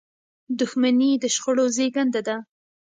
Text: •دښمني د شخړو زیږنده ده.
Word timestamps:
•دښمني 0.59 1.11
د 1.21 1.25
شخړو 1.35 1.65
زیږنده 1.75 2.21
ده. 2.27 2.35